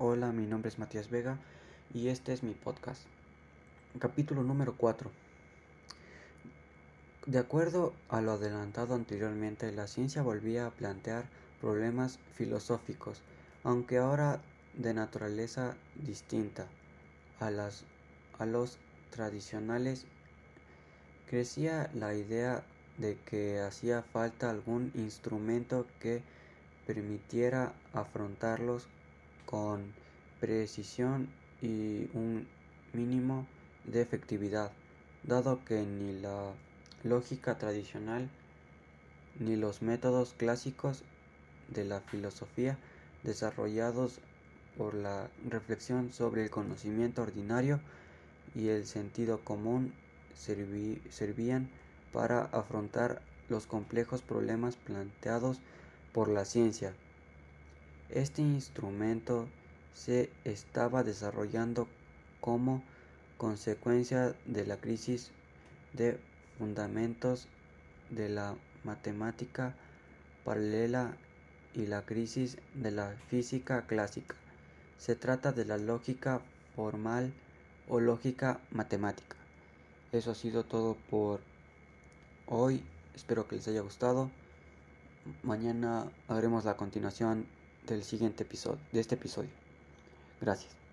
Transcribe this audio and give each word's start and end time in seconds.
Hola, 0.00 0.30
mi 0.30 0.46
nombre 0.46 0.68
es 0.68 0.78
Matías 0.78 1.10
Vega 1.10 1.40
y 1.92 2.06
este 2.06 2.32
es 2.32 2.44
mi 2.44 2.54
podcast. 2.54 3.02
Capítulo 3.98 4.44
número 4.44 4.76
4. 4.76 5.10
De 7.26 7.38
acuerdo 7.38 7.92
a 8.08 8.20
lo 8.20 8.30
adelantado 8.30 8.94
anteriormente, 8.94 9.72
la 9.72 9.88
ciencia 9.88 10.22
volvía 10.22 10.66
a 10.66 10.70
plantear 10.70 11.24
problemas 11.60 12.20
filosóficos, 12.34 13.22
aunque 13.64 13.98
ahora 13.98 14.40
de 14.74 14.94
naturaleza 14.94 15.76
distinta 15.96 16.68
a, 17.40 17.50
las, 17.50 17.84
a 18.38 18.46
los 18.46 18.78
tradicionales. 19.10 20.06
Crecía 21.28 21.90
la 21.92 22.14
idea 22.14 22.62
de 22.98 23.18
que 23.26 23.58
hacía 23.58 24.02
falta 24.02 24.48
algún 24.48 24.92
instrumento 24.94 25.88
que 25.98 26.22
permitiera 26.86 27.72
afrontarlos 27.92 28.86
con 29.48 29.80
precisión 30.40 31.26
y 31.62 32.06
un 32.12 32.46
mínimo 32.92 33.46
de 33.86 34.02
efectividad, 34.02 34.70
dado 35.24 35.64
que 35.64 35.80
ni 35.80 36.20
la 36.20 36.52
lógica 37.02 37.56
tradicional 37.56 38.28
ni 39.40 39.56
los 39.56 39.80
métodos 39.80 40.34
clásicos 40.36 41.02
de 41.72 41.86
la 41.86 42.00
filosofía 42.00 42.76
desarrollados 43.24 44.20
por 44.76 44.94
la 44.94 45.28
reflexión 45.48 46.12
sobre 46.12 46.42
el 46.42 46.50
conocimiento 46.50 47.22
ordinario 47.22 47.80
y 48.54 48.68
el 48.68 48.84
sentido 48.84 49.40
común 49.44 49.92
servían 50.34 51.68
para 52.12 52.42
afrontar 52.42 53.22
los 53.48 53.66
complejos 53.66 54.20
problemas 54.20 54.76
planteados 54.76 55.58
por 56.12 56.28
la 56.28 56.44
ciencia. 56.44 56.92
Este 58.10 58.40
instrumento 58.40 59.48
se 59.92 60.30
estaba 60.44 61.02
desarrollando 61.02 61.88
como 62.40 62.82
consecuencia 63.36 64.34
de 64.46 64.64
la 64.64 64.78
crisis 64.78 65.30
de 65.92 66.18
fundamentos 66.56 67.48
de 68.08 68.30
la 68.30 68.54
matemática 68.82 69.74
paralela 70.42 71.16
y 71.74 71.84
la 71.84 72.06
crisis 72.06 72.56
de 72.74 72.92
la 72.92 73.10
física 73.28 73.86
clásica. 73.86 74.36
Se 74.96 75.14
trata 75.14 75.52
de 75.52 75.66
la 75.66 75.76
lógica 75.76 76.40
formal 76.74 77.34
o 77.88 78.00
lógica 78.00 78.58
matemática. 78.70 79.36
Eso 80.12 80.30
ha 80.30 80.34
sido 80.34 80.64
todo 80.64 80.96
por 81.10 81.40
hoy. 82.46 82.82
Espero 83.14 83.46
que 83.46 83.56
les 83.56 83.68
haya 83.68 83.82
gustado. 83.82 84.30
Mañana 85.42 86.10
haremos 86.28 86.64
la 86.64 86.78
continuación 86.78 87.46
del 87.94 88.04
siguiente 88.04 88.44
episodio, 88.44 88.80
de 88.92 89.00
este 89.00 89.14
episodio. 89.16 89.50
Gracias. 90.40 90.78